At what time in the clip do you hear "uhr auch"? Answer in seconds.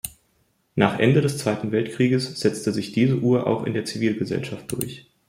3.19-3.65